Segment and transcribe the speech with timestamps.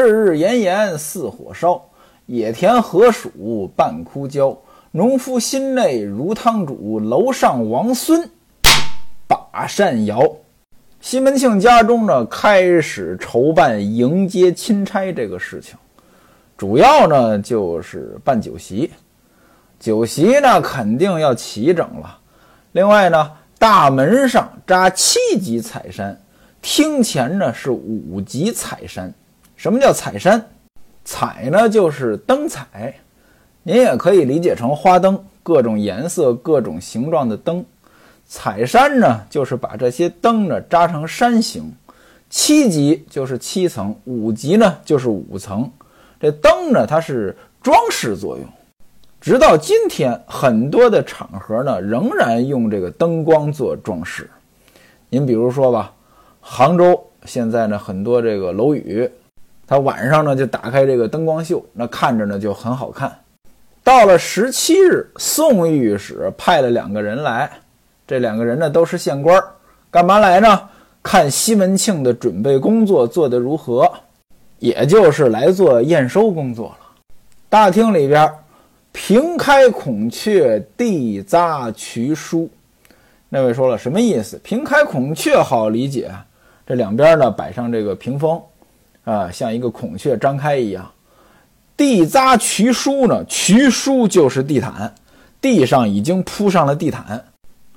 [0.00, 1.78] 赤日炎炎似火烧，
[2.24, 4.56] 野田何属半枯焦。
[4.92, 8.26] 农夫心内如汤煮，楼上王孙
[9.26, 10.26] 把扇摇。
[11.02, 15.76] 西门庆家中呢，开始筹办迎接钦差这个事情，
[16.56, 18.90] 主要呢就是办酒席。
[19.78, 22.18] 酒席呢肯定要齐整了。
[22.72, 26.18] 另外呢，大门上扎七级彩山，
[26.62, 29.12] 厅前呢是五级彩山。
[29.60, 30.42] 什么叫彩山？
[31.04, 32.94] 彩呢就是灯彩。
[33.62, 37.62] 您也可以理解成花灯，各种颜色、各种形状的灯。
[38.26, 41.70] 彩山呢，就是把这些灯呢扎成山形。
[42.30, 45.70] 七级就是七层，五级呢就是五层。
[46.18, 48.46] 这灯呢，它是装饰作用。
[49.20, 54.30] 直到今天，很多的场合呢，仍然用这个灯光做装饰。
[55.10, 55.92] 您比如说吧，
[56.40, 59.06] 杭州现在呢，很多这个楼宇，
[59.70, 63.16] 他晚上呢就打开这个灯光秀，那看着呢就很好看。
[63.84, 67.48] 到了十七日，宋御史派了两个人来，
[68.04, 69.40] 这两个人呢都是县官，
[69.88, 70.60] 干嘛来呢？
[71.04, 73.88] 看西门庆的准备工作做得如何，
[74.58, 76.78] 也就是来做验收工作了。
[77.48, 78.28] 大厅里边，
[78.90, 82.50] 平开孔雀，地匝渠书。
[83.28, 84.36] 那位说了什么意思？
[84.42, 86.10] 平开孔雀好理解，
[86.66, 88.42] 这两边呢摆上这个屏风，
[89.04, 90.90] 啊，像一个孔雀张开一样。
[91.76, 93.24] 地匝渠书呢？
[93.26, 94.92] 渠书就是地毯，
[95.40, 97.24] 地上已经铺上了地毯。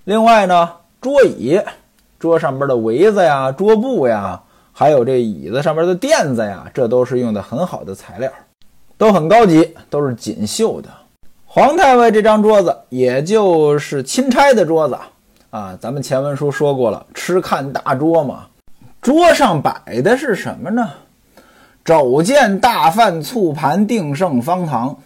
[0.03, 1.57] 另外呢，桌椅，
[2.19, 4.41] 桌上边的围子呀、桌布呀，
[4.73, 8.29] 还有这椅子上边的垫子呀，这都是用的很好的材料，
[8.97, 10.89] 都很高级，都是锦绣的。
[11.45, 14.97] 皇太尉这张桌子，也就是钦差的桌子
[15.49, 15.77] 啊。
[15.79, 18.47] 咱们前文书说过了，吃看大桌嘛，
[19.01, 20.89] 桌上摆的是什么呢？
[21.85, 24.97] 肘见大饭醋盘定胜方糖，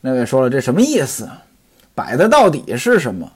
[0.00, 1.28] 那位说了，这什么意思？
[1.92, 3.28] 摆的到底是什么？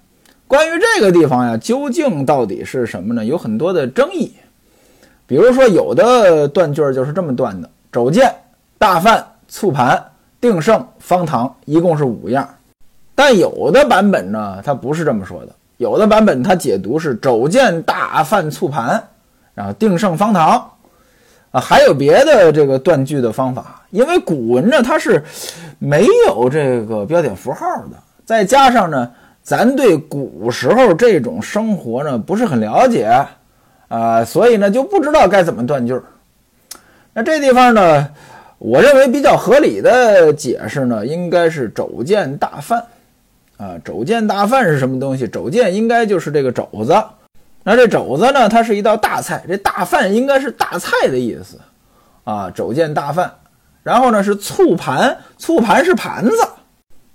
[0.47, 3.25] 关于这个地方呀，究竟到底是什么呢？
[3.25, 4.33] 有很多的争议。
[5.27, 8.33] 比如说，有的断句就是这么断的：肘见
[8.79, 12.49] 大饭醋盘定胜方糖，一共是五样。
[13.17, 15.49] 但有的版本呢，它不是这么说的。
[15.79, 19.03] 有的版本它解读是肘见大饭醋盘，
[19.53, 20.71] 然后定胜方糖。
[21.55, 25.23] 啊，还有别的这个断句的方法，因为古文呢它是
[25.79, 29.09] 没有这个标点符号的，再加上呢，
[29.41, 33.09] 咱对古时候这种生活呢不是很了解，
[33.87, 35.97] 啊，所以呢就不知道该怎么断句。
[37.13, 38.09] 那这地方呢，
[38.59, 42.85] 我认为比较合理的解释呢，应该是肘见大饭，
[43.59, 45.29] 啊，肘见大饭是什么东西？
[45.29, 47.01] 肘见应该就是这个肘子。
[47.65, 48.49] 那这肘子呢？
[48.49, 51.59] 它是一道大菜，这大饭应该是大菜的意思，
[52.25, 53.39] 啊，肘见大饭。
[53.83, 56.49] 然后呢是醋盘，醋盘是盘子。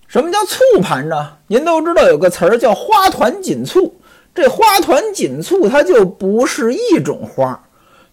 [0.07, 1.33] 什么叫醋盘呢？
[1.47, 3.95] 您都知道有个词儿叫花团锦簇，
[4.33, 7.63] 这花团锦簇它就不是一种花，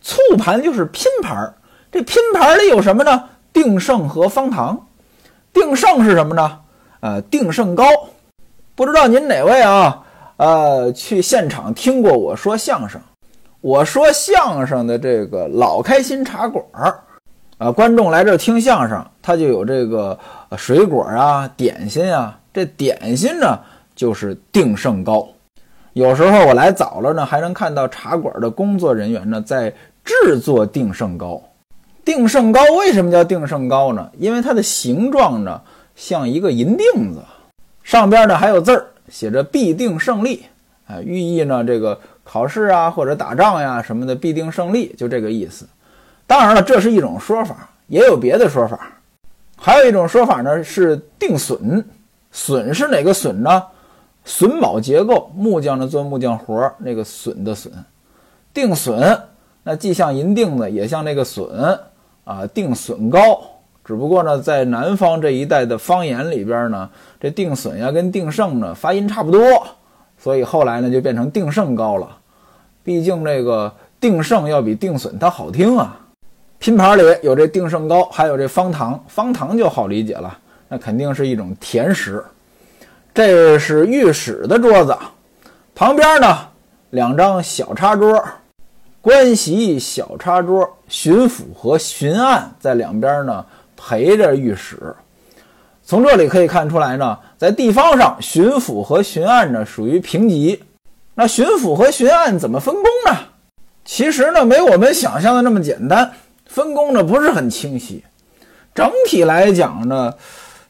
[0.02, 1.54] 醋盘就是拼盘儿。
[1.90, 3.24] 这拼盘里有什么呢？
[3.52, 4.86] 定胜和方糖。
[5.54, 6.58] 定胜是什么呢？
[7.00, 7.86] 呃，定胜糕。
[8.74, 10.02] 不知道您哪位啊？
[10.36, 13.00] 呃，去现场听过我说相声，
[13.60, 17.00] 我说相声的这个老开心茶馆儿，
[17.58, 20.18] 啊，观众来这听相声，他就有这个
[20.56, 22.38] 水果啊、点心啊。
[22.52, 23.58] 这点心呢，
[23.94, 25.26] 就是定胜糕。
[25.92, 29.72] 有时候我来早了呢，还能看到茶馆的工作人员呢在
[30.04, 31.42] 制作定胜糕。
[32.04, 34.10] 定胜糕为什么叫定胜糕呢？
[34.18, 35.60] 因为它的形状呢
[35.94, 37.20] 像一个银锭子，
[37.82, 38.86] 上边呢还有字儿。
[39.08, 40.44] 写着必定胜利，
[40.86, 45.66] 啊，寓意呢这个考试啊或者打仗呀什么的必定胜利，就这个意思。
[46.26, 48.92] 当然了，这是一种说法，也有别的说法。
[49.56, 51.84] 还有一种说法呢是定损，
[52.30, 53.62] 损是哪个损呢？
[54.26, 57.72] 榫卯结构，木匠呢做木匠活那个损的损。
[58.52, 59.18] 定损，
[59.62, 61.78] 那既像银锭子，也像那个损
[62.24, 63.40] 啊，定损高。
[63.86, 66.90] 只不过呢，在南方这一带的方言里边呢，
[67.20, 69.40] 这定损呀跟定胜呢发音差不多，
[70.18, 72.18] 所以后来呢就变成定胜糕了。
[72.82, 76.00] 毕竟这个定胜要比定损它好听啊。
[76.58, 80.36] 拼盘里有这定胜糕，还有这方糖，方糖就好理解了，
[80.68, 82.24] 那肯定是一种甜食。
[83.14, 84.96] 这是御史的桌子，
[85.76, 86.38] 旁边呢
[86.90, 88.20] 两张小茶桌，
[89.00, 93.46] 官席小茶桌，巡抚和巡案在两边呢。
[93.76, 94.94] 陪着御史，
[95.82, 100.62] 从这里可以看出来呢，在地方上，巡抚和巡按呢属于平级。
[101.14, 103.18] 那巡抚和巡按怎么分工呢？
[103.84, 106.10] 其实呢，没我们想象的那么简单。
[106.46, 108.02] 分工呢不是很清晰。
[108.74, 110.12] 整体来讲呢，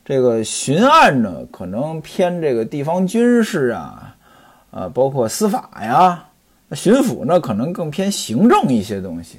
[0.05, 4.15] 这个巡按呢可能偏这个地方军事啊，
[4.71, 6.25] 啊，包括司法呀。
[6.73, 9.39] 巡抚呢可能更偏行政一些东西。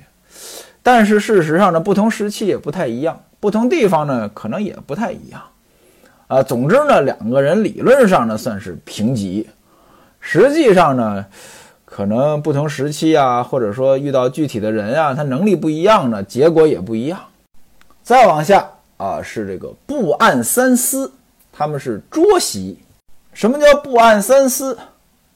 [0.81, 5.41] 但是事实上呢，不同时期也不太一样，不同地方呢可能也不太一样。
[6.27, 9.47] 啊，总之呢，两个人理论上呢算是平级，
[10.19, 11.25] 实际上呢，
[11.85, 17.17] 可能不同时期啊，或者说遇到具体的人啊，他能力不一样呢，结果也不一样。
[18.03, 21.09] 再往下啊，是这个布案三司，
[21.53, 22.77] 他们是桌席。
[23.31, 24.77] 什么叫布案三司？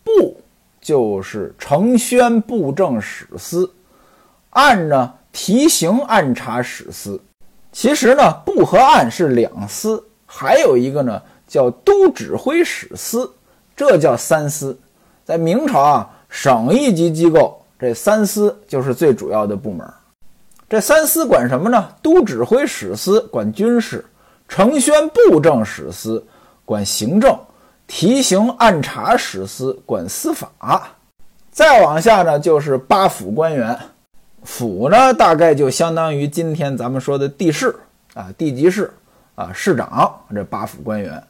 [0.03, 0.41] 布
[0.81, 3.71] 就是承宣布政使司，
[4.49, 7.21] 按呢提刑按察使司。
[7.71, 10.03] 其实呢，布和案是两司。
[10.25, 13.29] 还有一个呢，叫都指挥使司，
[13.75, 14.77] 这叫三司。
[15.25, 19.85] 在明朝啊，省一级机构，这三司就是最主要的部门。
[20.69, 21.89] 这三司管什么呢？
[22.01, 24.05] 都指挥使司管军事，
[24.47, 26.25] 承宣布政使司
[26.63, 27.37] 管行政，
[27.87, 30.49] 提刑按察使司管司法。
[31.51, 33.77] 再往下呢，就是八府官员。
[34.43, 37.75] 府呢，大概就相当于今天咱们说的地市
[38.13, 38.91] 啊，地级市。
[39.33, 41.23] 啊，市长这八府官员，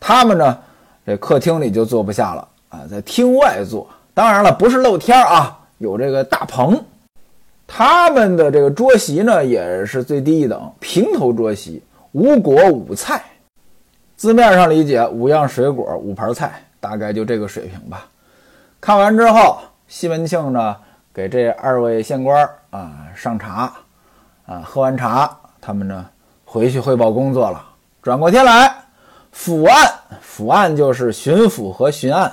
[0.00, 0.58] 他们呢，
[1.06, 3.88] 这客厅里就坐不下了啊，在厅外坐。
[4.12, 6.78] 当然了，不是露天啊，有这个大棚。
[7.66, 11.80] 他们的这个桌席呢，也是最低一等，平头桌席，
[12.12, 13.24] 五果五菜。
[14.16, 18.06] 字面上理解，五样水果，五盘菜，大概就这个水平吧。
[18.80, 20.76] 看完之后，西门庆呢，
[21.14, 23.72] 给这二位县官啊上茶，
[24.46, 25.30] 啊，喝完茶，
[25.60, 26.06] 他们呢。
[26.44, 27.64] 回去汇报工作了。
[28.00, 28.72] 转过天来，
[29.32, 32.32] 府案，府案就是巡抚和巡案。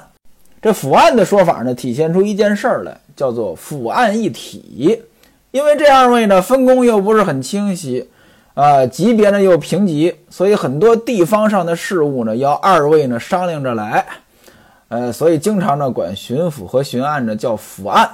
[0.62, 5.02] 这府案的说法呢，体现出一件事儿来，叫做府案一体。
[5.50, 8.08] 因为这二位呢，分工又不是很清晰，
[8.54, 14.06] 啊，级别呢又平级，所以很多地方上的事务呢，要二位呢商量着来。
[14.90, 18.08] 呃，所以经常呢，管巡抚和巡案呢叫府案。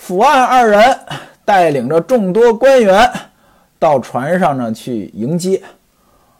[0.00, 0.98] 府案二人
[1.44, 3.08] 带领着众多官员。
[3.78, 5.62] 到船上呢去迎接，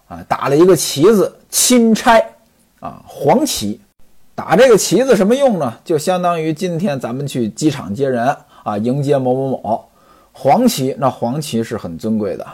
[0.09, 2.23] 啊，打了一个旗子，钦差，
[2.81, 3.81] 啊，黄旗，
[4.35, 5.73] 打这个旗子什么用呢？
[5.83, 9.89] 就相当于今天咱们去机场接人，啊，迎接某某某，
[10.33, 12.47] 黄旗，那黄旗是很尊贵的，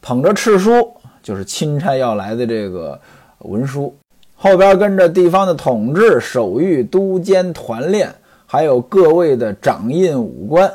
[0.00, 3.00] 捧着敕书，就是钦差要来的这个
[3.38, 3.94] 文书，
[4.34, 8.12] 后边跟着地方的统治、守御、都监、团练，
[8.46, 10.72] 还有各位的掌印武官，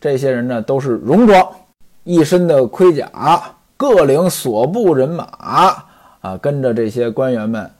[0.00, 1.46] 这些人呢都是戎装。
[2.04, 3.10] 一身的盔甲，
[3.76, 5.24] 各领所部人马
[6.20, 7.70] 啊，跟着这些官员们，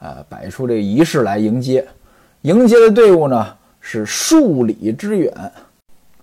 [0.00, 1.86] 啊，摆出这仪式来迎接。
[2.42, 3.46] 迎接的队伍呢
[3.80, 5.32] 是数里之远。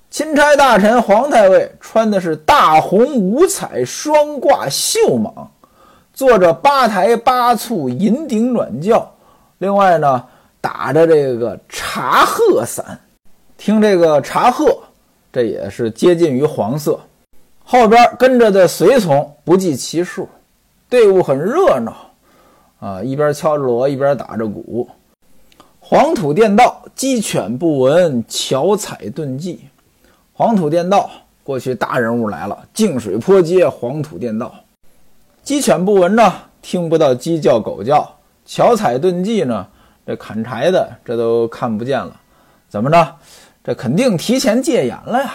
[0.10, 5.32] 钦差大臣皇太尉穿的是大红五彩双挂绣蟒，
[6.14, 9.12] 坐着八抬八簇银顶软轿，
[9.58, 10.24] 另外呢
[10.64, 12.98] 打着这个茶褐伞。
[13.58, 14.78] 听这个茶褐，
[15.30, 16.98] 这也是接近于黄色。
[17.66, 20.30] 后边跟着的随从不计其数，
[20.88, 21.94] 队伍很热闹，
[22.80, 24.90] 啊，一边敲着锣，一边打着鼓。
[25.82, 29.66] 黄土殿道，鸡犬不闻，巧彩遁迹。
[30.32, 31.12] 黄土殿道，
[31.44, 34.54] 过去大人物来了，净水坡街，黄土殿道。
[35.44, 38.10] 鸡犬不闻呢，听不到鸡叫狗叫。
[38.46, 39.66] 巧彩遁迹呢，
[40.06, 42.20] 这砍柴的这都看不见了。
[42.70, 43.16] 怎么着？
[43.64, 45.34] 这肯定提前戒严了呀。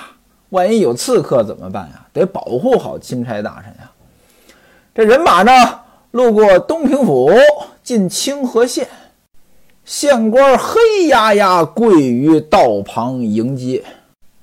[0.51, 2.07] 万一有刺客怎么办呀？
[2.13, 3.91] 得保护好钦差大臣呀。
[4.95, 5.53] 这人马呢，
[6.11, 7.31] 路过东平府，
[7.83, 8.89] 进清河县，
[9.85, 13.85] 县官黑压压跪于道旁迎接。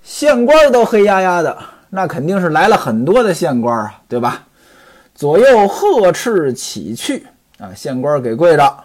[0.03, 1.58] 县官都黑压压的，
[1.89, 4.44] 那肯定是来了很多的县官啊，对吧？
[5.13, 7.25] 左右呵斥起去
[7.58, 8.84] 啊，县官给跪着。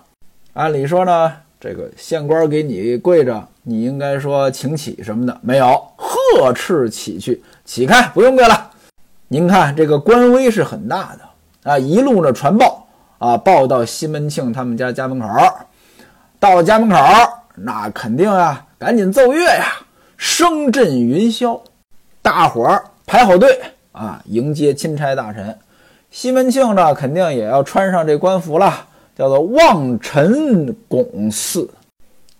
[0.54, 5.86] 按理说呢，这个县官给你跪着，你应该说请起什么的，没有。
[5.96, 8.70] 呵斥起去，起开，不用跪了。
[9.28, 11.78] 您看这个官威是很大的啊！
[11.78, 12.86] 一路呢传报
[13.18, 15.28] 啊，报到西门庆他们家家门口。
[16.38, 16.96] 到家门口，
[17.54, 19.66] 那肯定啊，赶紧奏乐呀，
[20.16, 21.60] 声震云霄。
[22.22, 23.60] 大伙儿排好队
[23.92, 25.56] 啊，迎接钦差大臣。
[26.10, 28.86] 西门庆呢，肯定也要穿上这官服了，
[29.20, 31.68] 叫做望尘拱寺。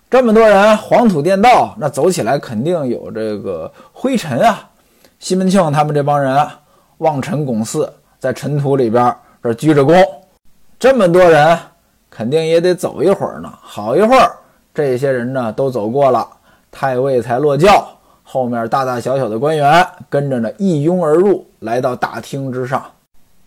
[0.08, 4.66] 这么多人，黄土垫道，那走起来肯定有这个灰尘啊。
[5.18, 6.34] 西门庆他们这帮人
[6.96, 10.02] 望尘拱寺，在尘土里边这鞠着躬。
[10.78, 11.58] 这么多人，
[12.08, 13.52] 肯定也得走一会儿呢。
[13.60, 14.32] 好一会儿，
[14.72, 16.26] 这些人呢都走过了，
[16.70, 17.86] 太尉才落轿，
[18.24, 22.82] 后面大大小小的官员跟着呢一拥而入，来到大厅之上。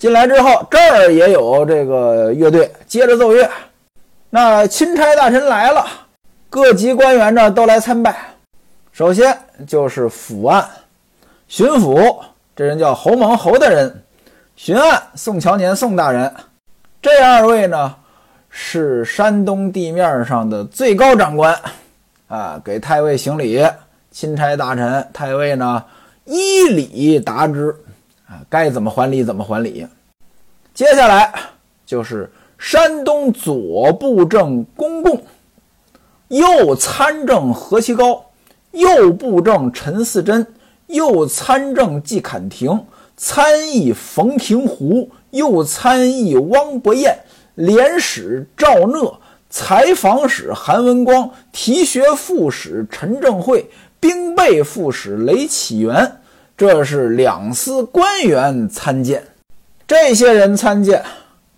[0.04, 3.50] 进来之后，这儿也有这个乐队接着奏乐。
[4.30, 5.88] 那钦差大臣来了，
[6.50, 8.14] 各级官员呢都来参拜。
[8.92, 9.34] 首先
[9.66, 10.70] 就是府案
[11.48, 12.22] 巡抚，
[12.54, 13.90] 这人叫侯蒙侯大人；
[14.58, 16.36] 巡案宋乔年宋大人。
[17.02, 17.96] 这二位呢
[18.50, 21.58] 是山东地面上的最高长官
[22.28, 23.66] 啊，给太尉行礼。
[24.12, 25.82] 钦差大臣、太尉呢，
[26.26, 27.74] 依礼答之，
[28.50, 29.88] 该怎么还礼怎么还礼。
[30.74, 31.34] 接下来
[31.86, 35.24] 就是山东左布政公共，
[36.28, 38.26] 右参政何其高，
[38.72, 40.46] 右布政陈嗣珍，
[40.88, 42.86] 右参政季侃庭，
[43.16, 47.20] 参议冯廷湖，右参议汪伯彦，
[47.56, 53.70] 廉使赵讷，采访使韩文光，提学副使陈正会。
[54.00, 56.18] 兵备副使雷启元，
[56.56, 59.24] 这是两司官员参见。
[59.88, 61.04] 这些人参见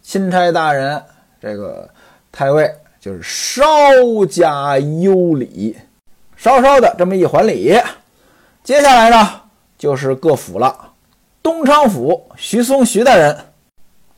[0.01, 1.01] 钦差大人，
[1.41, 1.89] 这个
[2.31, 3.65] 太尉就是稍
[4.29, 5.75] 加优礼，
[6.35, 7.79] 稍稍的这么一还礼。
[8.63, 9.41] 接下来呢，
[9.77, 10.93] 就是各府了。
[11.43, 13.37] 东昌府徐松徐大人。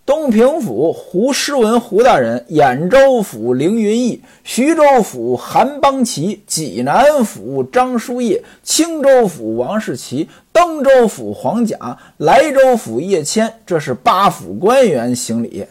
[0.08, 15.68] 东平府胡诗文胡大人，兖州府凌云逸，徐州府韩邦奇，济南府张叔业，青州府王世奇，登州府黄甲，莱州府叶谦，这是八府官员行礼。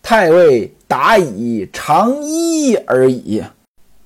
[0.00, 3.42] 太尉答以长揖而已，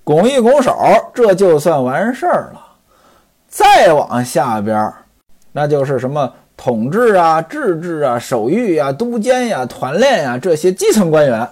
[0.03, 0.75] 拱一拱手，
[1.13, 2.67] 这就算完事儿了。
[3.47, 4.91] 再往下边，
[5.53, 6.33] 那就是什么？
[6.57, 11.49] 统治啊，制治啊，守御啊，督监呀，团练呀，这些基层官员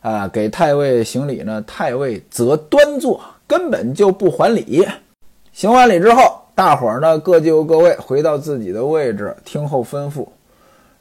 [0.00, 1.62] 啊，给太尉行礼呢。
[1.66, 4.86] 太尉则端坐，根本就不还礼。
[5.52, 10.26] 行完礼之后，大伙儿呢各就各位，回到自己的位置，听候吩咐。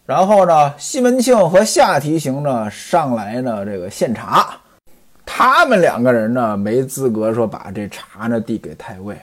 [0.06, 4.56] 然后呢，西门庆和夏提刑呢上来呢，这个献茶。
[5.26, 9.18] 他们两个人呢没资格说把这茶呢递给太尉。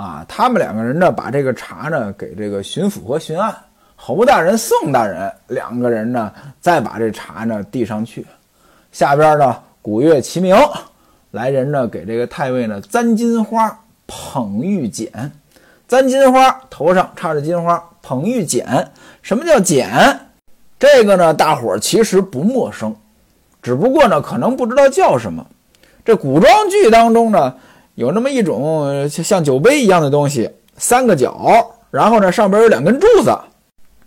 [0.00, 3.54] 啊，他们两个人呢，把这个茶呢给这个巡抚和巡案
[3.96, 8.26] 侯大人、宋大人两个人呢，再把这茶呢递上去。
[8.92, 10.56] 下边呢，鼓乐齐鸣，
[11.32, 15.12] 来人呢给这个太尉呢簪金花、捧玉简。
[15.86, 18.90] 簪金花头上插着金花，捧玉简。
[19.20, 20.18] 什么叫简？
[20.78, 22.96] 这个呢，大伙其实不陌生，
[23.60, 25.46] 只不过呢，可能不知道叫什么。
[26.06, 27.54] 这古装剧当中呢。
[28.00, 33.30] 有那么一种像酒杯一样的东西，三个角，然后呢上边有两根柱子。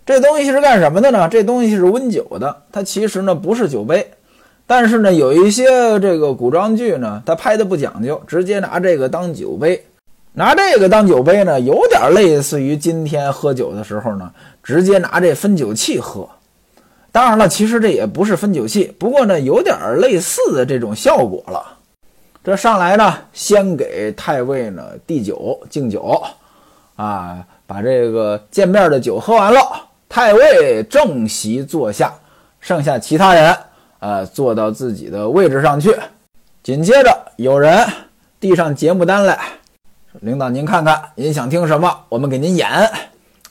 [0.04, 1.28] 这东西是干什么的呢？
[1.28, 2.56] 这东西是温酒的。
[2.72, 4.04] 它其实呢不是酒杯，
[4.66, 5.66] 但是呢有一些
[6.00, 9.80] 这个古装剧呢，它拍的不讲究，直接拿这个当酒杯。
[10.32, 14.28] 拿这个当酒杯呢，有点类似于今天喝酒的时候呢，
[14.64, 16.28] 直接拿这分酒器喝。
[17.12, 21.78] 当然了，其实这也不是分酒器，不过呢有点类似的这种效果了。
[22.44, 26.22] 这上来呢，先给太尉呢递酒敬酒，
[26.94, 29.60] 啊，把这个见面的酒喝完了，
[30.10, 32.12] 太尉正席坐下，
[32.60, 33.56] 剩下其他人，
[33.98, 35.96] 呃，坐到自己的位置上去。
[36.62, 37.82] 紧接着有人
[38.38, 39.40] 递上节目单来，
[40.20, 42.68] 领导您看看，您想听什么，我们给您演，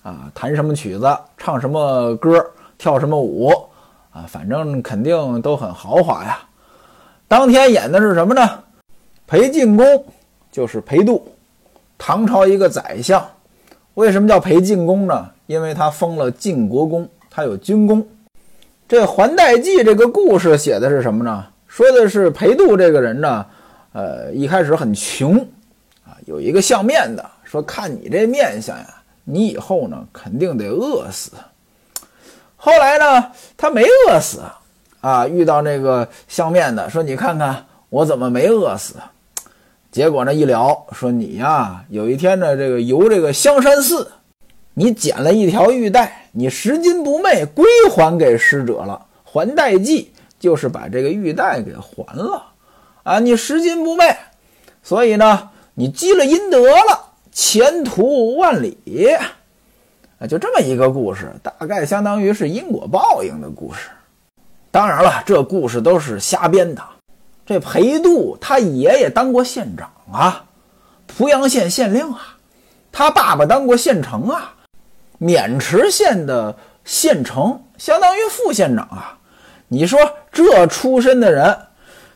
[0.03, 2.45] 啊，弹什么曲子，唱什么歌，
[2.77, 3.51] 跳什么舞，
[4.11, 6.37] 啊，反正肯定都很豪华呀。
[7.27, 8.47] 当天演的是什么呢？
[9.27, 10.05] 裴进公
[10.51, 11.33] 就是裴度，
[11.97, 13.25] 唐朝一个宰相。
[13.95, 15.29] 为什么叫裴进公呢？
[15.47, 18.07] 因为他封了晋国公，他有军功。
[18.87, 21.45] 这《还代记》这个故事写的是什么呢？
[21.67, 23.45] 说的是裴度这个人呢，
[23.93, 25.37] 呃，一开始很穷
[26.05, 28.85] 啊，有一个相面的说：“看你这面相呀，
[29.23, 31.31] 你以后呢肯定得饿死。”
[32.57, 34.41] 后来呢，他没饿死
[35.01, 38.95] 啊，遇到那个相面的说：“你看看我怎么没饿死？”
[39.93, 44.11] 结果呢，一聊说你呀，有一天呢，这个游这个香山寺，
[44.73, 49.05] 你捡了一条玉带，你拾金不昧，归还给施者了。
[49.23, 52.43] 还代记就是把这个玉带给还了
[53.03, 54.17] 啊，你拾金不昧，
[54.81, 58.75] 所以呢，你积了阴德了，前途万里
[60.17, 63.91] 啊，就这么一个故事，大概相当于是因果报应的故事。
[64.71, 66.81] 当然了，这故事都是瞎编的。
[67.45, 70.45] 这裴度他爷爷当过县长啊，
[71.07, 72.37] 濮阳县县令啊，
[72.91, 74.53] 他爸爸当过县城啊，
[75.19, 79.17] 渑池县的县城相当于副县长啊。
[79.67, 79.99] 你说
[80.31, 81.57] 这出身的人，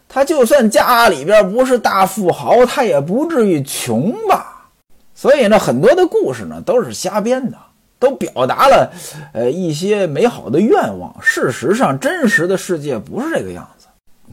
[0.07, 4.69] 他就算家里边不是大富豪，他也不至于穷吧？
[5.13, 7.57] 所以呢，很多的故事呢都是瞎编的，
[7.99, 8.91] 都表达了
[9.33, 11.13] 呃一些美好的愿望。
[11.21, 13.76] 事实上，真实的世界不是这个样子。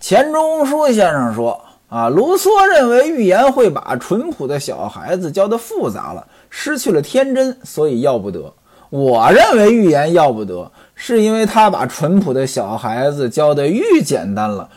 [0.01, 8.53] 钱钟书先生说啊，卢梭认为寓言会把淳朴的小孩子教得复杂了，失去了天真，所以要不得。
[8.91, 14.69] 我认为寓言要不得，是因为他把淳朴的小孩子教得愈简单了，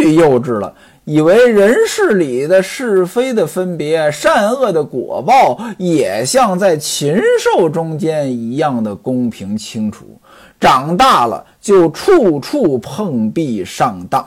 [0.00, 0.74] 愈幼稚了。
[1.04, 10.06] 以为人世里的是非的分别、善恶的果报，也像在禽兽中间一样的公平清楚。
[10.60, 14.26] 长大了就处处碰壁上当。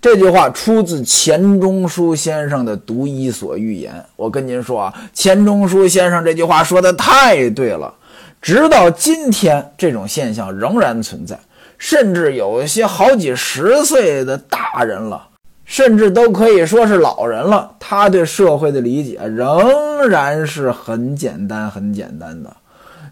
[0.00, 3.92] 这句话出自钱钟书先生的《读伊索寓言》。
[4.14, 7.92] 我跟您说啊，钱钟书先生这句话说的太对了。
[8.40, 11.36] 直到今天，这种现象仍然存在，
[11.78, 15.24] 甚至有一些好几十岁的大人了。
[15.64, 22.56] 甚至都可以说是老人了，他对社会的理解仍然是很简单、很简单的，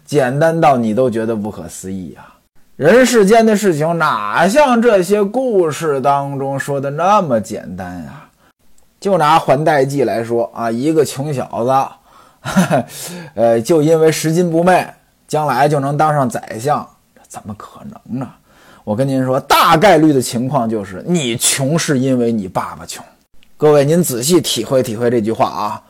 [0.03, 2.36] 简单到你都觉得不可思议啊！
[2.77, 8.29] 人世间的事情哪像这些故事当中说的那么简单呀？
[8.99, 12.85] 就拿还代记来说啊，一个穷小子，
[13.33, 14.87] 呃，就因为拾金不昧，
[15.27, 18.29] 将来就能当上宰相，这怎么可能呢？
[18.83, 23.03] 我跟您说，大概率的情况就是你穷是因为你爸爸穷。
[23.57, 25.81] 各位，您仔细体会体会这句话啊，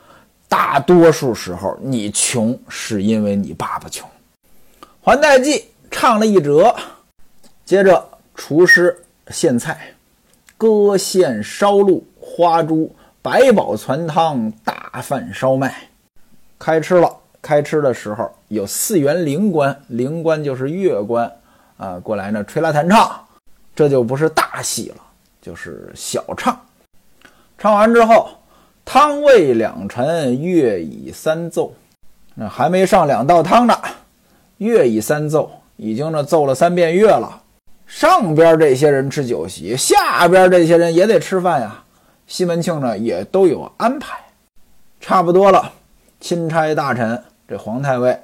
[0.47, 4.07] 大多数时候你穷是因为你爸爸穷。
[5.01, 5.65] 还代记
[5.99, 6.75] 唱了一折，
[7.65, 8.95] 接着厨师
[9.29, 9.95] 献菜，
[10.55, 15.89] 割线烧鹿、花猪、百宝攒汤、大饭烧麦，
[16.59, 17.11] 开吃了。
[17.41, 21.31] 开吃的时候有四员灵官，灵官就是乐官。
[21.77, 23.19] 啊，过来呢，吹拉弹唱，
[23.75, 24.97] 这就不是大戏了，
[25.41, 26.55] 就是小唱。
[27.57, 28.29] 唱完之后，
[28.85, 31.73] 汤未两陈，乐已三奏。
[32.35, 33.75] 那还没上两道汤呢，
[34.57, 37.41] 乐已三奏，已经呢奏了三遍乐了。
[37.85, 41.81] 上边这些人吃酒席，下边这些人也得吃饭呀。
[42.27, 44.17] 西门庆呢也都有安排，
[44.99, 45.71] 差不多了。
[46.19, 48.19] 钦差大臣这皇太尉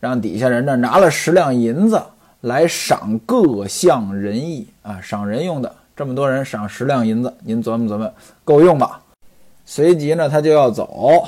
[0.00, 2.02] 让底下人呢拿了十两银子。
[2.42, 8.12] 来赏各项仁义啊，赏人用的，这么多人赏十两银子，您琢磨琢磨，
[8.42, 9.00] 够用吧？
[9.64, 11.24] 随即呢，他就要走，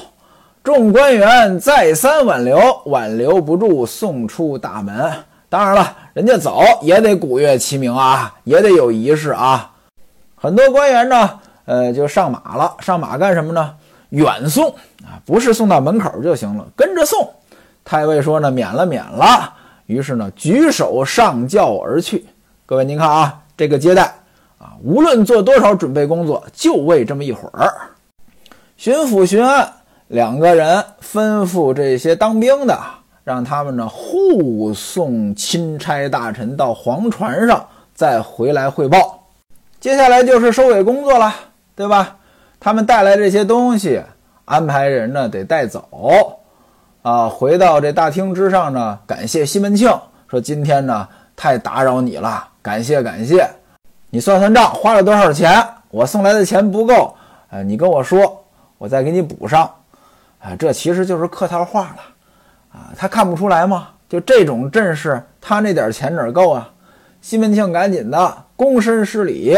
[0.64, 5.14] 众官员再三挽留，挽留不住，送出大门。
[5.54, 9.70] 当然了，人家走也得鼓乐齐鸣啊，也得有仪式啊。
[10.34, 11.30] 很多官员呢，
[11.64, 13.72] 呃，就上马了，上马干什么呢？
[14.08, 14.68] 远送
[15.04, 17.32] 啊，不是送到门口就行了，跟着送。
[17.84, 19.54] 太尉说呢，免了，免了。
[19.86, 22.26] 于是呢，举手上轿而去。
[22.66, 24.12] 各位，您看啊，这个接待
[24.58, 27.72] 啊，无论做多少准备工作，就为这么一会儿。
[28.76, 29.72] 巡抚、巡按
[30.08, 32.76] 两个人吩咐这些当兵的，
[33.24, 39.24] 让他们呢护送钦差大臣到黄船上，再回来汇报。
[39.80, 41.34] 接下来就是收尾工作了，
[41.74, 42.16] 对吧？
[42.60, 44.02] 他们带来这些东西，
[44.44, 46.38] 安排人呢得带走。
[47.02, 49.90] 啊，回到这大厅之上呢，感谢西门庆
[50.26, 51.06] 说：“今天呢，
[51.36, 53.46] 太打扰你了，感谢感谢。
[54.08, 55.62] 你算算账，花了多少钱？
[55.90, 57.14] 我送来的钱不够，
[57.50, 58.42] 呃，你跟我说，
[58.78, 59.70] 我再给你补上。
[60.40, 62.02] 啊，这其实就是客套话了，
[62.74, 63.88] 啊，他看不出来吗？
[64.08, 66.68] 就这种阵势，他那点钱哪够啊？
[67.20, 69.56] 西门庆赶紧的躬身施礼，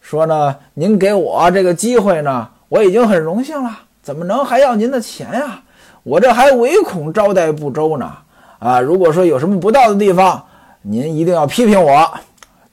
[0.00, 3.70] 说呢，您给我这个机会呢，我已经很荣幸了，
[4.02, 5.60] 怎么能还要您的钱呀？”
[6.04, 8.12] 我这还唯恐招待不周呢，
[8.58, 8.78] 啊！
[8.78, 10.44] 如果说有什么不到的地方，
[10.82, 12.06] 您一定要批评我，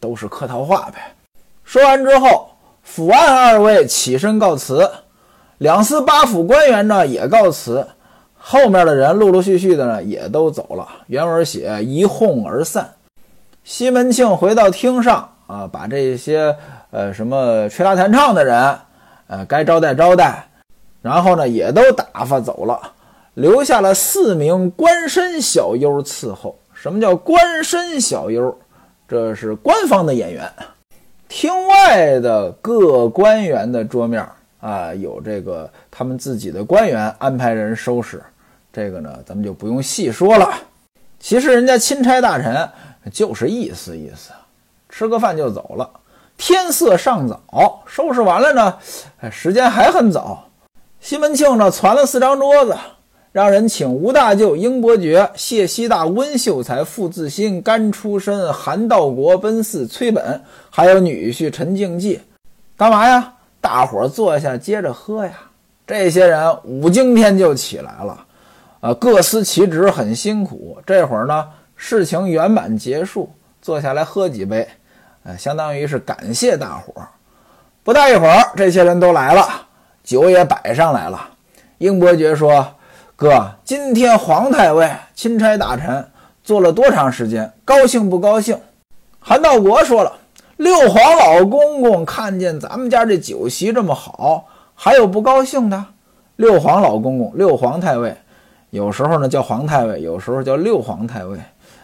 [0.01, 1.15] 都是客套话呗。
[1.63, 2.49] 说完之后，
[2.83, 4.91] 府案二位起身告辞，
[5.59, 7.87] 两司八府官员呢也告辞，
[8.43, 10.87] 后面的人陆陆续续的呢也都走了。
[11.05, 12.91] 原文写一哄而散。
[13.63, 16.55] 西门庆回到厅上啊，把这些
[16.89, 18.75] 呃什么吹拉弹唱的人，
[19.27, 20.49] 呃该招待招待，
[21.03, 22.81] 然后呢也都打发走了。
[23.35, 26.57] 留下了四名官绅小优伺候。
[26.73, 28.57] 什么叫官绅小优？
[29.07, 30.51] 这是官方的演员。
[31.27, 34.27] 厅外的各官员的桌面
[34.59, 38.21] 啊，有这个他们自己的官员安排人收拾。
[38.71, 40.53] 这个呢，咱们就不用细说了。
[41.19, 42.69] 其实人家钦差大臣
[43.11, 44.31] 就是意思意思，
[44.89, 45.89] 吃个饭就走了。
[46.37, 48.77] 天色尚早，收拾完了呢，
[49.31, 50.47] 时间还很早。
[50.99, 52.75] 西门庆呢，传了四张桌子。
[53.31, 62.19] 让人请吴大舅、英伯爵、谢希大、温秀才、傅自新、甘出身、韩道国、奔四、崔本，还有女婿陈敬济，
[62.75, 63.33] 干嘛呀？
[63.61, 65.31] 大伙坐下接着喝呀。
[65.87, 68.25] 这些人五更天就起来了，
[68.81, 70.79] 呃，各司其职，很辛苦。
[70.87, 74.67] 这会儿呢，事情圆满结束，坐下来喝几杯，
[75.23, 77.07] 呃，相当于是感谢大伙儿。
[77.83, 79.47] 不大一会儿，这些人都来了，
[80.03, 81.29] 酒也摆上来了。
[81.77, 82.73] 英伯爵说
[83.15, 86.07] ：“哥，今天皇太尉、钦差大臣
[86.43, 87.53] 坐了多长时间？
[87.63, 88.59] 高兴不高兴？”
[89.19, 90.11] 韩道国说了
[90.57, 95.85] ：“六皇老公公看见咱们家这酒席这么好，还有不高兴的？
[96.37, 98.17] 六皇老公公，六皇太尉。”
[98.71, 101.37] 有时候呢叫皇太尉，有时候叫六皇太尉，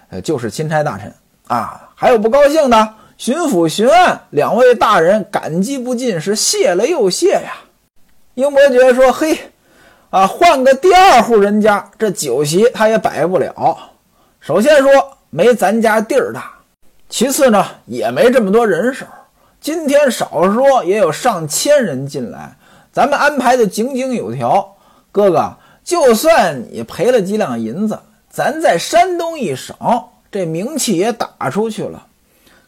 [0.10, 1.14] 呃，就是钦差大臣
[1.48, 1.90] 啊。
[1.94, 7.58] 还有不高兴的，巡抚、巡按两位大人感激不尽，是谢了又谢呀。
[8.36, 9.38] 英伯爵说：“嘿，
[10.12, 13.78] 啊，换个第二户人家，这酒席他也摆不了。
[14.40, 14.90] 首先说
[15.30, 16.54] 没咱家地儿大，
[17.10, 19.06] 其次呢也没这么多人手。
[19.60, 22.56] 今天少说也有上千人进来，
[22.94, 24.74] 咱们安排的井井有条，
[25.12, 25.54] 哥哥。”
[25.88, 27.98] 就算你赔了几两银子，
[28.30, 29.74] 咱在山东一省，
[30.30, 32.06] 这名气也打出去了。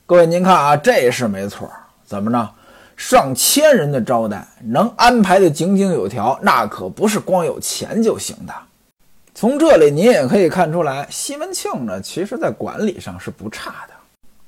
[0.06, 1.70] 各位，您看啊，这是没错。
[2.06, 2.50] 怎么着？
[2.96, 8.54] 上千人的招待，能安排的井井有条，那可不是光有钱就行的。
[9.36, 13.94] 从这里您也可以看出来，西门庆呢，其实在管理上是不差的。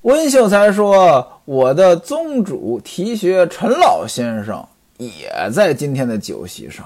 [0.04, 4.66] 温秀才说：“我的宗主提学陈老先生
[4.98, 6.86] 也在今天的酒席上。”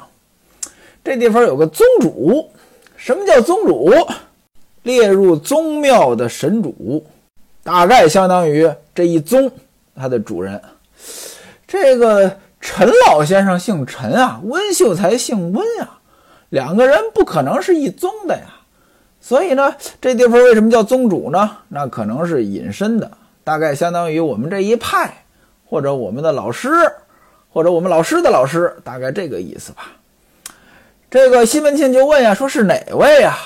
[1.06, 2.50] 这地方有个宗主，
[2.98, 3.94] 什么叫宗主？
[4.82, 7.06] 列入宗庙的神主，
[7.64, 9.52] 大概相当于这一宗
[9.96, 10.60] 它的主人。
[11.68, 16.00] 这个陈老先生姓陈啊，温秀才姓温啊，
[16.50, 18.46] 两个人不可能是一宗的呀。
[19.22, 21.58] 所以呢，这地方为什么叫宗主呢？
[21.68, 23.12] 那可能是隐身的，
[23.44, 25.24] 大概相当于我们这一派，
[25.68, 26.70] 或者我们的老师，
[27.52, 29.92] 或者我们老师的老师，大概这个意思吧。
[31.10, 33.38] 这个西门庆就问呀，说是哪位呀？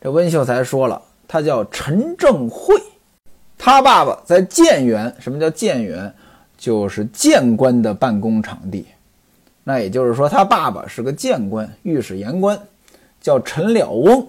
[0.00, 2.74] 这温秀才说了，他叫陈正会，
[3.56, 5.14] 他爸爸在建园。
[5.20, 6.12] 什么叫建园？
[6.56, 8.86] 就是谏官的办公场地。
[9.62, 12.58] 那也就是说，他爸爸是个谏官，御史言官，
[13.20, 14.26] 叫陈了翁，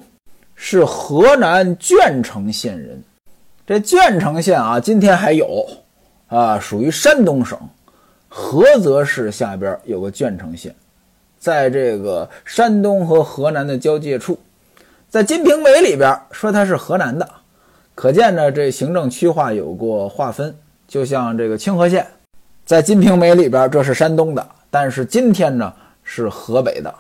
[0.55, 3.01] 是河南鄄城县人。
[3.65, 5.65] 这鄄城县啊，今天还有
[6.27, 7.57] 啊，属于山东省
[8.29, 10.75] 菏泽市下边有个鄄城县。
[11.45, 14.35] 在这个山东和河南的交界处，
[15.07, 17.29] 在《金瓶梅》里边说它是河南的，
[17.93, 20.55] 可见呢这行政区划有过划分。
[20.87, 22.07] 就像这个清河县，
[22.65, 25.71] 在《金瓶梅》里边这是山东的，但是今天呢
[26.03, 26.91] 是河北的。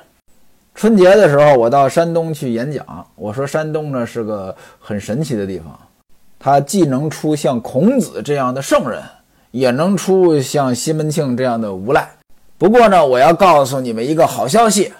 [0.75, 5.75] 春节的时候我到山东去演讲，我说山东呢是个很神奇的地方，
[6.37, 9.01] 它既能出像孔子这样的圣人，
[9.49, 12.07] 也能出像西门庆这样的无赖。
[12.57, 14.93] 不过呢，我要告诉你们一个好消息，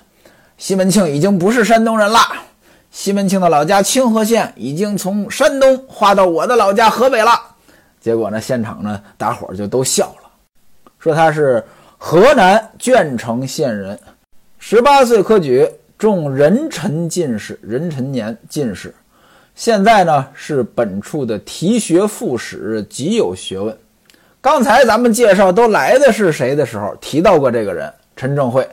[0.58, 2.20] 西门庆已经不是山东人了。
[2.92, 7.32] 西门庆的老家清河县已经从山东划到我的老家河北了。
[8.02, 10.30] 结果呢，现场呢，大伙儿就都笑了，
[11.00, 11.64] 说他是
[11.98, 13.98] 河南鄄城县人，
[14.60, 18.94] 十八岁科举，中壬辰进士，壬辰年进士，
[19.56, 23.78] 现在呢是本处的提学副使，极有学问。
[24.46, 28.70] 刚才咱们介绍都来的是谁的时候，提到过这个人陈正会，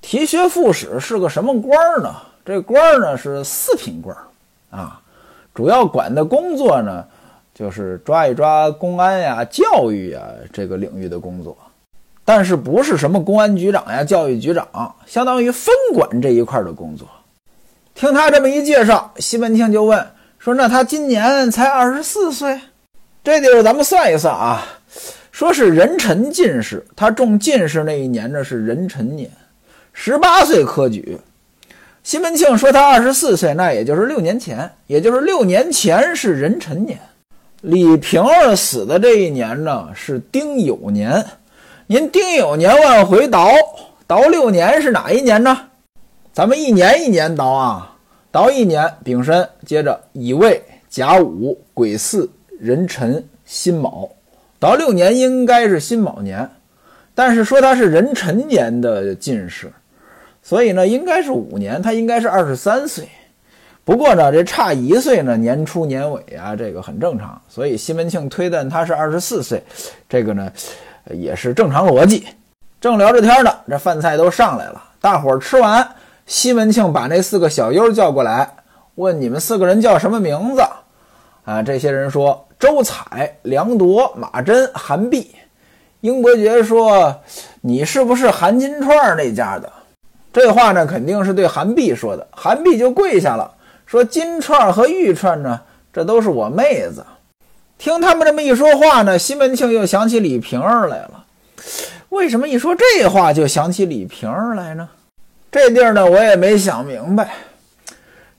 [0.00, 2.14] 提学副使是个什么官呢？
[2.44, 4.16] 这官呢是四品官
[4.70, 5.00] 啊，
[5.52, 7.04] 主要管的工作呢
[7.52, 10.20] 就是抓一抓公安呀、教育呀
[10.52, 11.58] 这个领域的工作，
[12.24, 17.08] 但是不是什么公安局长呀、教育局长，相当于分管这一块的工作。
[17.92, 20.06] 听他这么一介绍，西门庆就问
[20.38, 22.60] 说：“那他今年才二十四岁？
[23.24, 24.64] 这地方咱们算一算啊。”
[25.38, 29.30] 说是壬辰进士，他中进士那一年呢是壬辰年，
[29.92, 31.16] 十八岁科举。
[32.02, 36.98] 西门庆说他二十四岁，那也就是六年前，也就是六年前是壬辰年。
[37.60, 41.24] 李瓶儿死的这一年呢是丁酉年，
[41.86, 43.48] 您丁酉年往回倒
[44.08, 45.56] 倒六年是哪一年呢？
[46.32, 47.96] 咱们一年一年倒啊，
[48.32, 54.10] 倒一年丙申，接着乙未、甲午、癸巳、壬辰、辛卯。
[54.60, 56.50] 到六年应该是辛卯年，
[57.14, 59.70] 但是说他是壬辰年的进士，
[60.42, 63.08] 所以呢应该是五年，他应该是二十三岁。
[63.84, 67.40] 不过呢这差一岁呢，年初年尾啊，这个很正常。
[67.48, 69.62] 所以西门庆推断他是二十四岁，
[70.08, 70.50] 这个呢
[71.10, 72.26] 也是正常逻辑。
[72.80, 75.88] 正聊着天呢，这饭菜都上来了，大伙儿吃完，
[76.26, 78.48] 西门庆把那四个小优叫过来，
[78.96, 80.62] 问你们四个人叫什么名字？
[81.44, 82.44] 啊，这些人说。
[82.58, 85.30] 周彩、梁铎、马真、韩碧，
[86.00, 87.20] 英伯爵说
[87.62, 89.72] ：“你是不是韩金串那家的？”
[90.32, 92.26] 这话呢，肯定是对韩碧说的。
[92.30, 93.50] 韩碧就跪下了，
[93.86, 95.60] 说：“金串和玉串呢，
[95.92, 97.04] 这都是我妹子。”
[97.78, 101.24] 听他们这么一说话呢，西门庆又想起李瓶儿来了。
[102.08, 104.88] 为什么一说这话就想起李瓶儿来呢？
[105.52, 107.30] 这地儿呢，我也没想明白。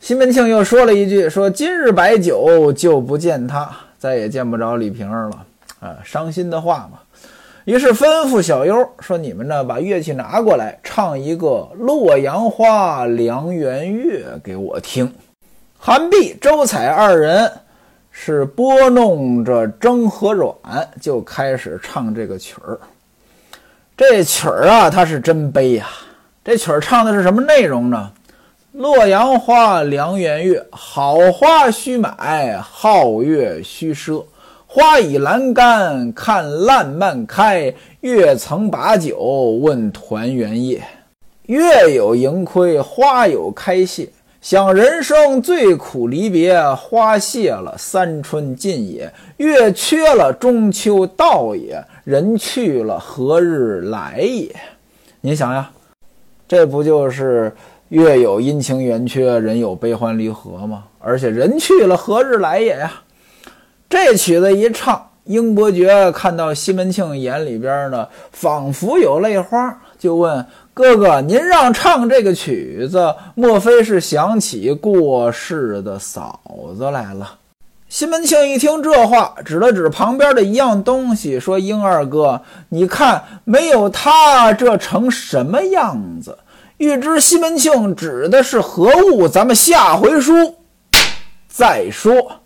[0.01, 5.45] 西门庆又说了一句：“说今日摆酒就不见他，再也见不着李瓶儿了。”
[5.79, 6.99] 啊，伤心的话嘛。
[7.65, 15.13] 于是吩咐小优说：“你们呢，把乐器拿过来，唱一个《洛阳花·梁园月》给我听。”
[15.77, 17.51] 韩碧、周采二人
[18.11, 20.55] 是拨弄着筝和阮，
[20.99, 22.79] 就开始唱这个曲儿。
[23.95, 25.87] 这曲儿啊，它是真悲呀！
[26.43, 28.11] 这曲儿唱的是什么内容呢？
[28.73, 34.23] 洛阳花，梁园月，好花须买，皓月须赊。
[34.67, 37.73] 花倚栏杆，看烂漫开。
[38.01, 39.17] 月曾把酒
[39.59, 40.83] 问团圆夜。
[41.47, 44.07] 月有盈亏，花有开谢。
[44.39, 54.55] 想人生最苦离别，花谢了三春尽也，月缺了中秋到也，人去了何日来也？
[55.21, 55.71] 你想呀，
[56.47, 57.51] 这不就是
[57.89, 60.83] 月有阴晴圆缺，人有悲欢离合嘛？
[60.99, 62.91] 而且人去了何日来也呀？
[63.89, 76.39] 这曲子一唱，英伯爵看到西门庆眼里边呢，仿佛有泪花，就问哥哥：“您让唱这个曲子，莫非是想起过世的嫂
[76.77, 77.37] 子来了？”
[77.89, 86.37] 西门庆一听这话，指了指旁边的一样东西，说：“英二哥，你看，没有他，这成什么样子？”
[86.79, 90.55] 欲知西门庆指的是何物，咱们下回书
[91.49, 92.39] 再说。